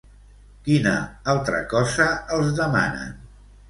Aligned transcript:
Quina 0.67 0.95
altra 1.35 1.63
cosa 1.77 2.11
els 2.39 2.53
demanen? 2.65 3.19